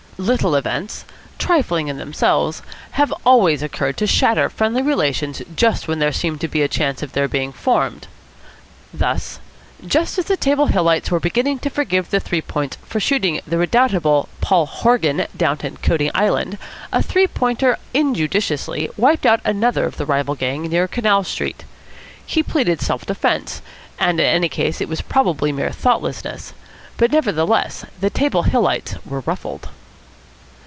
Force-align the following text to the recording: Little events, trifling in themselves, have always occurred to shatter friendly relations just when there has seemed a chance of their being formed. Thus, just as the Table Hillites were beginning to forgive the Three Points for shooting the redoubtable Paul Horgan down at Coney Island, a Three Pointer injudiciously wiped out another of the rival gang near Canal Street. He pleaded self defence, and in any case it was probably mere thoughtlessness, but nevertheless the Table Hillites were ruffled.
Little 0.19 0.53
events, 0.53 1.03
trifling 1.39 1.87
in 1.87 1.97
themselves, 1.97 2.61
have 2.91 3.11
always 3.25 3.63
occurred 3.63 3.97
to 3.97 4.05
shatter 4.05 4.49
friendly 4.51 4.83
relations 4.83 5.41
just 5.55 5.87
when 5.87 5.97
there 5.97 6.09
has 6.09 6.15
seemed 6.17 6.43
a 6.43 6.67
chance 6.67 7.01
of 7.01 7.13
their 7.13 7.27
being 7.27 7.51
formed. 7.51 8.05
Thus, 8.93 9.39
just 9.83 10.19
as 10.19 10.25
the 10.25 10.37
Table 10.37 10.67
Hillites 10.67 11.09
were 11.09 11.19
beginning 11.19 11.57
to 11.59 11.71
forgive 11.71 12.11
the 12.11 12.19
Three 12.19 12.39
Points 12.43 12.77
for 12.85 12.99
shooting 12.99 13.41
the 13.47 13.57
redoubtable 13.57 14.29
Paul 14.41 14.67
Horgan 14.67 15.25
down 15.35 15.57
at 15.63 15.81
Coney 15.81 16.13
Island, 16.13 16.59
a 16.93 17.01
Three 17.01 17.25
Pointer 17.25 17.79
injudiciously 17.95 18.91
wiped 18.97 19.25
out 19.25 19.41
another 19.43 19.85
of 19.85 19.97
the 19.97 20.05
rival 20.05 20.35
gang 20.35 20.69
near 20.69 20.87
Canal 20.87 21.23
Street. 21.23 21.63
He 22.23 22.43
pleaded 22.43 22.79
self 22.79 23.07
defence, 23.07 23.63
and 23.97 24.19
in 24.19 24.25
any 24.27 24.49
case 24.49 24.81
it 24.81 24.87
was 24.87 25.01
probably 25.01 25.51
mere 25.51 25.71
thoughtlessness, 25.71 26.53
but 26.97 27.11
nevertheless 27.11 27.85
the 27.99 28.11
Table 28.11 28.43
Hillites 28.43 29.03
were 29.03 29.21
ruffled. 29.21 29.69